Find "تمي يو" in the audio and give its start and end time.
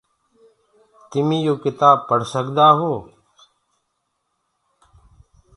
1.09-1.55